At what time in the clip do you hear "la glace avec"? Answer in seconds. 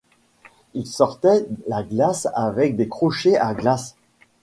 1.67-2.75